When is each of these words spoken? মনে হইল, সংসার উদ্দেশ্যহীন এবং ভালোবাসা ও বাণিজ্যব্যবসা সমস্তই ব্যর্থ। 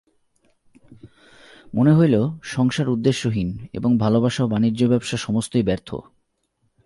মনে 1.75 1.91
হইল, 1.93 2.15
সংসার 2.43 2.89
উদ্দেশ্যহীন 2.89 3.49
এবং 3.73 3.97
ভালোবাসা 3.97 4.43
ও 4.43 4.47
বাণিজ্যব্যবসা 4.47 5.17
সমস্তই 5.17 5.63
ব্যর্থ। 5.63 5.95